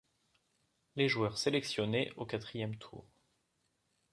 [0.95, 3.05] Les joueurs sélectionnés au quatrième tour.